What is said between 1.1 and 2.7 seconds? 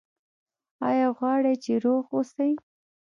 غواړئ چې روغ اوسئ؟